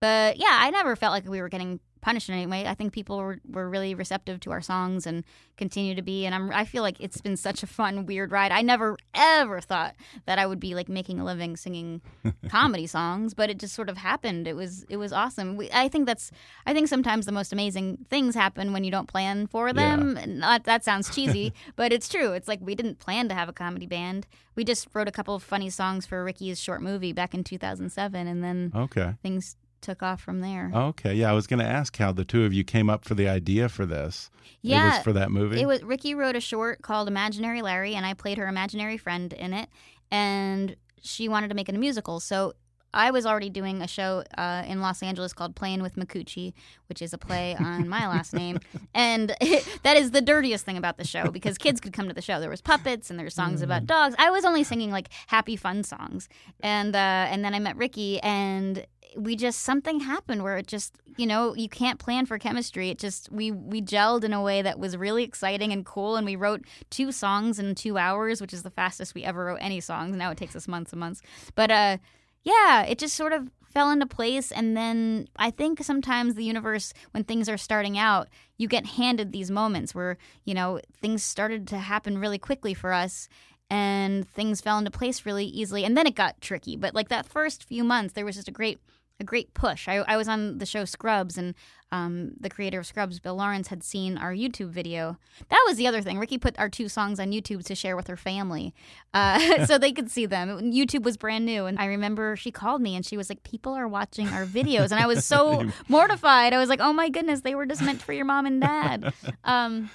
[0.00, 2.66] But yeah, I never felt like we were getting punished in any way.
[2.66, 5.24] I think people were, were really receptive to our songs and
[5.56, 6.26] continue to be.
[6.26, 8.52] And I'm I feel like it's been such a fun, weird ride.
[8.52, 9.94] I never ever thought
[10.26, 12.02] that I would be like making a living singing
[12.48, 14.46] comedy songs, but it just sort of happened.
[14.46, 15.56] It was it was awesome.
[15.56, 16.30] We, I think that's
[16.66, 20.16] I think sometimes the most amazing things happen when you don't plan for them.
[20.18, 22.32] And Not, that sounds cheesy, but it's true.
[22.32, 24.26] It's like we didn't plan to have a comedy band.
[24.56, 28.26] We just wrote a couple of funny songs for Riki's short movie back in 2007,
[28.26, 29.14] and then Okay.
[29.22, 30.70] things took off from there.
[30.74, 31.14] Okay.
[31.14, 33.28] Yeah, I was going to ask how the two of you came up for the
[33.28, 34.30] idea for this.
[34.62, 35.60] It Yeah, was for that movie.
[35.60, 39.32] It was Riki wrote a short called Imaginary Larry, and I played her imaginary friend
[39.32, 39.68] in it.
[40.10, 42.54] And she wanted to make it a musical, so
[42.94, 46.52] I was already doing a show uh, in Los Angeles called Playing with Micucci,
[46.90, 48.60] which is a play on my last name,
[48.94, 49.30] and
[49.82, 52.38] that is the dirtiest thing about the show because kids could come to the show.
[52.38, 54.14] There was puppets and there were songs about dogs.
[54.18, 56.28] I was only singing like happy, fun songs,
[56.60, 56.98] and uh,
[57.30, 61.54] and then I met Riki, and we just something happened where it just you know
[61.54, 62.90] you can't plan for chemistry.
[62.90, 66.26] It just we we gelled in a way that was really exciting and cool and
[66.26, 69.80] we wrote two songs in two hours which is the fastest we ever wrote any
[69.80, 70.16] songs.
[70.16, 71.22] Now it takes us months and months.
[71.54, 71.98] But uh
[72.42, 76.92] yeah it just sort of fell into place and then i think sometimes the universe
[77.12, 81.66] when things are starting out you get handed these moments where you know things started
[81.66, 83.30] to happen really quickly for us
[83.72, 86.76] and things fell into place really easily and then it got tricky.
[86.76, 88.78] But like that first few months there was just a great
[89.22, 89.88] a great push.
[89.88, 91.54] I, I was on the show Scrubs, and
[91.90, 95.16] um, the creator of Scrubs, Bill Lawrence, had seen our YouTube video.
[95.48, 96.18] That was the other thing.
[96.18, 98.74] Riki put our two songs on YouTube to share with her family,
[99.14, 100.72] uh, so they could see them.
[100.72, 103.72] YouTube was brand new, and I remember she called me and she was like, "People
[103.72, 106.52] are watching our videos," and I was so mortified.
[106.52, 109.14] I was like, "Oh my goodness, they were just meant for your mom and dad."
[109.44, 109.90] Um,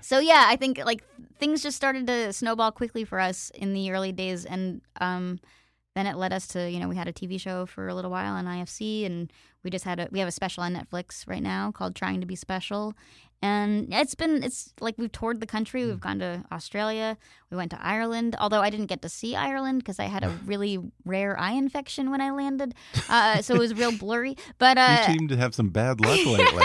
[0.00, 1.04] so yeah, I think like
[1.38, 5.40] things just started to snowball quickly for us in the early days, and um,
[5.94, 8.10] then it led us to you know we had a TV show for a little
[8.10, 9.32] while on IFC, and
[9.62, 12.26] we just had a we have a special on Netflix right now called Trying to
[12.26, 12.94] Be Special,
[13.42, 15.84] and it's been it's like we've toured the country.
[15.84, 17.18] We've gone to Australia,
[17.50, 18.36] we went to Ireland.
[18.38, 22.10] Although I didn't get to see Ireland because I had a really rare eye infection
[22.10, 22.74] when I landed,
[23.08, 24.36] uh, so it was real blurry.
[24.58, 26.64] But uh, you seem to have some bad luck lately.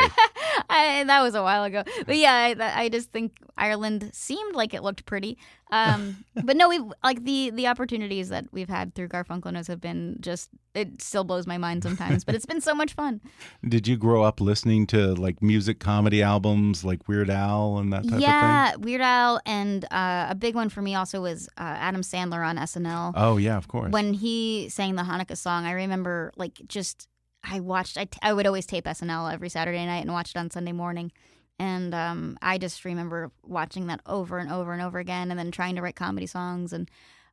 [0.70, 1.84] I, that was a while ago.
[2.06, 5.38] But yeah, I, I, just think Ireland seemed like it looked pretty.
[5.72, 9.68] Um, but no, we like the the opportunities that we've had through Garfunkel and Oates
[9.68, 12.24] have been just it still blows my mind sometimes.
[12.24, 13.22] but it's been so much fun.
[13.68, 18.08] Did you grow up listening to like music comedy albums like Weird Al and that
[18.08, 18.82] type yeah, of thing?
[18.82, 22.58] Weird Al, and uh, a big one for me also was uh, Adam Sandler on
[22.58, 23.14] SNL.
[23.16, 23.92] Oh yeah, of course.
[23.92, 27.08] When he sang the Hanukkah song, I remember like just
[27.50, 27.98] I watched.
[27.98, 30.72] I, t- I would always tape SNL every Saturday night and watch it on Sunday
[30.72, 31.12] morning.
[31.60, 35.52] And um, I just remember watching that over and over and over again, and then
[35.52, 36.72] trying to write comedy songs.
[36.72, 36.90] And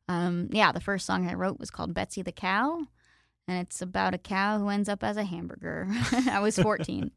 [0.07, 2.87] um, yeah, the first song I wrote was called Betsy the Cow,
[3.47, 5.87] and it's about a cow who ends up as a hamburger.
[6.31, 7.11] I was 14.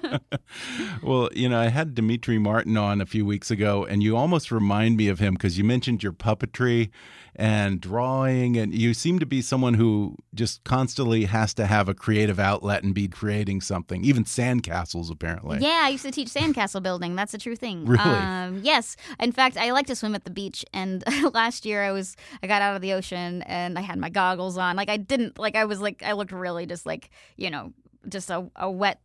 [1.02, 4.50] well, you know, I had Demetri Martin on a few weeks ago, and you almost
[4.50, 6.90] remind me of him because you mentioned your puppetry
[7.38, 11.94] and drawing, and you seem to be someone who just constantly has to have a
[11.94, 15.58] creative outlet and be creating something, even sandcastles, apparently.
[15.60, 17.14] Yeah, I used to teach sandcastle building.
[17.14, 17.78] That's a true thing.
[17.88, 18.02] Really?
[18.02, 18.96] Um, yes.
[19.20, 22.46] In fact, I like to swim at the beach, and last year I was I
[22.46, 24.74] got out of the ocean and I had my goggles on.
[24.76, 27.72] Like I didn't like I was like I looked really just like you know
[28.08, 29.00] just a, a wet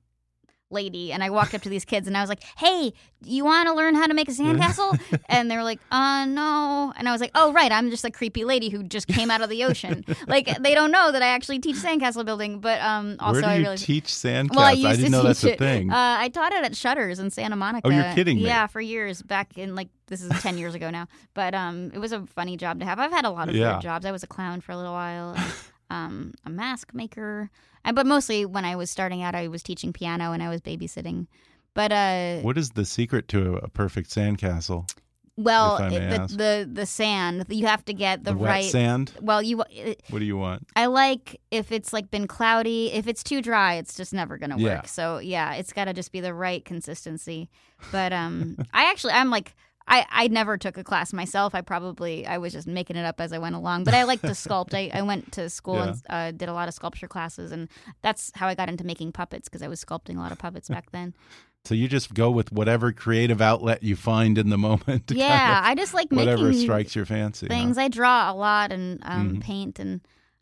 [0.70, 2.93] lady and I walked up to these kids and I was like, "Hey,
[3.24, 4.99] you want to learn how to make a sandcastle?"
[5.30, 8.09] and they were like, "Uh, no." And I was like, "Oh, right, I'm just a
[8.11, 11.28] creepy lady who just came out of the ocean." like they don't know that I
[11.28, 14.55] actually teach sandcastle building, but um also Where do I really teach sandcastle?
[14.55, 15.55] well, I, used didn't to know teach that's it.
[15.55, 15.91] a thing.
[15.91, 17.88] Uh, I taught it at Shutters in Santa Monica.
[17.88, 18.45] Oh, you're kidding me.
[18.45, 21.07] Yeah, for years back in like this is ten years ago now.
[21.34, 22.99] But um, it was a funny job to have.
[22.99, 23.80] I've had a lot of Yeah.
[23.80, 24.05] jobs.
[24.05, 25.36] I was a clown for a little while.
[25.93, 27.49] um, a mask maker,
[27.93, 31.27] but mostly when I was starting out, I was teaching piano and I was babysitting.
[31.73, 34.89] But uh, what is the secret to a perfect sandcastle?
[35.35, 38.37] well, if I may it- the, the the sand you have to get the, The
[38.37, 39.11] right sand?
[39.19, 40.67] Well, you it, What do you want?
[40.75, 42.91] I like if it's like been cloudy.
[42.93, 44.61] If it's too dry, it's just never gonna work.
[44.63, 44.81] Yeah.
[44.85, 47.49] So yeah, it's got to just be the right consistency.
[47.91, 49.55] But um, I actually I'm like
[49.88, 51.53] I I never took a class myself.
[51.53, 53.84] I probably I was just making it up as I went along.
[53.84, 54.73] But I like to sculpt.
[54.73, 57.67] I, I went to school and uh, did a lot of sculpture classes, and
[58.01, 60.69] that's how I got into making puppets because I was sculpting a lot of puppets
[60.69, 61.13] back then.
[61.65, 65.07] So you just go with whatever creative outlet you find in the moment.
[65.07, 67.47] to kind yeah, of- I just like whatever making strikes your fancy.
[67.47, 67.53] huh?
[67.53, 67.77] things.
[67.77, 69.41] I draw a lot and um, Mhm.
[69.41, 70.01] paint, and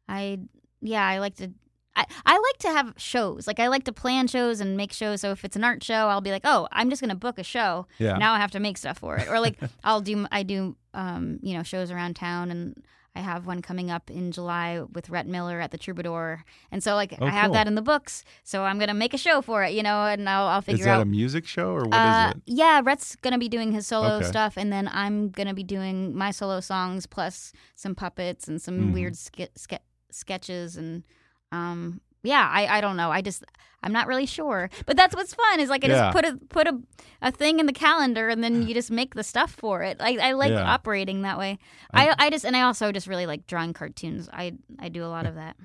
[0.09, 0.39] I
[0.81, 1.51] yeah, I like to.
[1.95, 3.47] I, I like to have shows.
[3.47, 5.21] Like I like to plan shows and make shows.
[5.21, 7.43] So if it's an art show, I'll be like, oh, I'm just gonna book a
[7.43, 7.85] show.
[7.99, 8.17] Yeah.
[8.17, 9.27] Now I have to make stuff for it.
[9.27, 12.81] Or like I'll do I do um, you know shows around town and.
[13.13, 16.95] I have one coming up in July with Rhett Miller at the Troubadour, and so
[16.95, 17.53] like Oh, I have cool.
[17.55, 18.23] that in the books.
[18.45, 20.85] So I'm gonna make a show for it, you know, and I'll, I'll Is figure
[20.85, 22.41] that out a music show or what is uh, it?
[22.45, 24.27] Yeah, Rhett's gonna be doing his solo Okay.
[24.27, 28.79] stuff, and then I'm gonna be doing my solo songs plus some puppets and some
[28.79, 28.93] Mhm.
[28.93, 31.03] weird ske- ske- sketches and
[31.51, 33.43] um yeah I, I don't know I just
[33.83, 36.11] I'm not really sure but that's what's fun is like I Yeah.
[36.11, 36.79] just put a put a,
[37.21, 40.17] a thing in the calendar and then you just make the stuff for it I,
[40.29, 40.63] I like Yeah.
[40.71, 41.57] operating that way
[41.93, 45.07] I, I just and I also just really like drawing cartoons I I do a
[45.07, 45.55] lot of that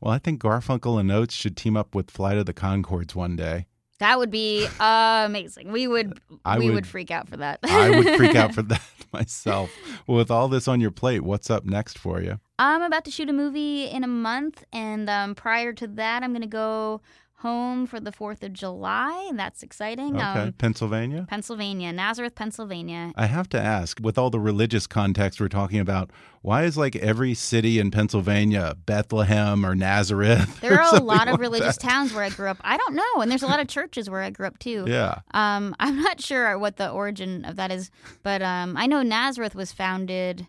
[0.00, 3.34] Well, I think Garfunkel and Oates should team up with Flight of the Conchords one
[3.36, 3.66] day.
[4.00, 7.90] That would be amazing we would I we would, would- freak out for that I
[7.90, 8.82] would freak out for that
[9.12, 9.70] myself.
[10.06, 12.38] Well, with all this on your plate, what's up next for you?
[12.60, 16.30] I'm about to shoot a movie in a month, and um, prior to that, I'm
[16.30, 17.00] going to go
[17.40, 19.26] home for the 4th of July.
[19.28, 20.16] and That's exciting.
[20.16, 21.26] Okay, Um, Pennsylvania.
[21.28, 23.12] Pennsylvania, Nazareth, Pennsylvania.
[23.16, 26.10] I have to ask, with all the religious context we're talking about,
[26.42, 30.60] why is like every city in Pennsylvania Bethlehem or Nazareth?
[30.60, 31.88] There or are a lot of like religious that?
[31.88, 32.58] towns where I grew up.
[32.62, 34.84] I don't know, and there's a lot of churches where I grew up too.
[34.86, 35.20] Yeah.
[35.32, 37.90] Um, I'm not sure what the origin of that is,
[38.22, 40.46] but um, I know Nazareth was founded,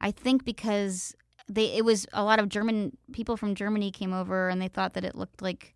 [0.00, 1.14] I think, because
[1.48, 4.94] they it was a lot of German people from Germany came over and they thought
[4.94, 5.73] that it looked like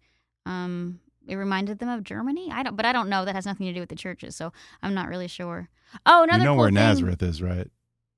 [0.49, 2.51] um, it reminded them of Germany.
[2.51, 3.25] I don't, but I don't know.
[3.25, 5.69] That has nothing to do with the churches, so I'm not really sure.
[6.07, 7.71] Oh, another you know cool where thing- Nazareth is, right?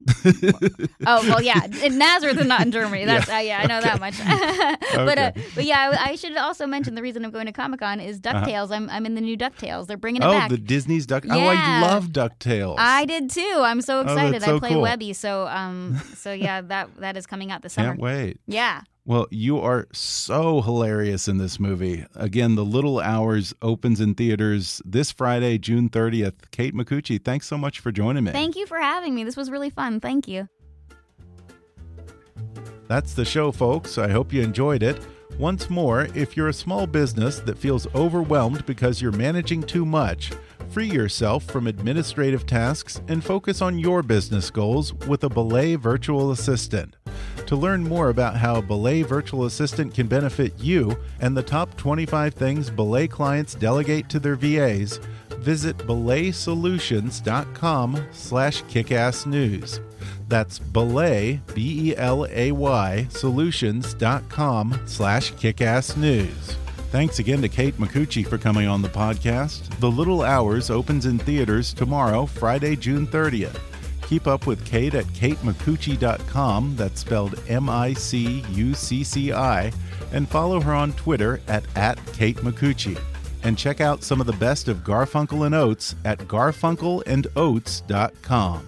[0.24, 3.04] oh well, yeah, in Nazareth and not in Germany.
[3.04, 4.16] That's yeah, uh, yeah I know that much.
[4.94, 7.80] but uh, but yeah, I, I, should also mention the reason I'm going to Comic
[7.80, 8.46] Con is uh-huh.
[8.46, 8.64] Ducktales.
[8.64, 8.74] Uh-huh.
[8.76, 9.88] I'm I'm in the new Ducktales.
[9.88, 10.48] They're bringing it oh, back.
[10.48, 11.26] the Disney's Duck.
[11.26, 11.34] Yeah.
[11.34, 12.76] Oh, I love Ducktales.
[12.78, 13.60] I did too.
[13.62, 14.42] I'm so Oh, excited.
[14.42, 14.80] so I play cool.
[14.80, 17.88] Webby, so um, so yeah, that that is coming out this summer.
[17.88, 18.40] Can't wait.
[18.46, 18.80] Yeah.
[19.06, 22.04] Well, you are so hilarious in this movie.
[22.14, 26.50] Again, The Little Hours opens in theaters this Friday, June 30th.
[26.50, 28.32] Kate Micucci, thanks so much for joining me.
[28.32, 29.24] Thank you for having me.
[29.24, 30.00] This was really fun.
[30.00, 30.48] Thank you.
[32.88, 33.98] That's the show, folks.
[33.98, 35.00] I hope you enjoyed it.
[35.38, 40.30] Once more, if you're a small business that feels overwhelmed because you're managing too much,
[40.70, 46.30] free yourself from administrative tasks and focus on your business goals with a Belay virtual
[46.30, 46.96] assistant.
[47.46, 52.34] To learn more about how Belay Virtual Assistant can benefit you and the top 25
[52.34, 55.00] things Belay clients delegate to their VAs,
[55.38, 59.80] visit belaysolutions.com slash kickassnews.
[60.28, 66.59] That's belay, B-E-L-A-Y, solutions.com slash kickassnews.
[66.90, 69.78] Thanks again to Kate Micucci for coming on the podcast.
[69.78, 73.56] The Little Hours opens in theaters tomorrow, Friday, June 30th.
[74.08, 79.70] Keep up with Kate at katemicucci.com, that's spelled M I C U C C I,
[80.12, 82.98] and follow her on Twitter at, at Kate Micucci.
[83.44, 88.66] And check out some of the best of Garfunkel and Oates at garfunkelandoates.com.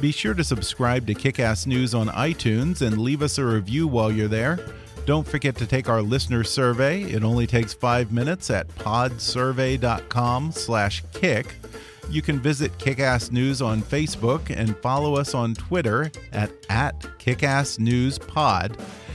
[0.00, 4.12] Be sure to subscribe to Kickass News on iTunes and leave us a review while
[4.12, 4.60] you're there.
[5.06, 7.02] Don't forget to take our listener survey.
[7.02, 11.56] It only takes five minutes at podsurvey.com/kick.
[12.10, 18.78] You can visit Kickass News on Facebook and follow us on Twitter at, at KickassNewsPod.